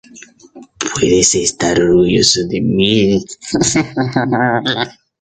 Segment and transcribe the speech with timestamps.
[0.79, 3.23] Puedes estar orgulloso de mí.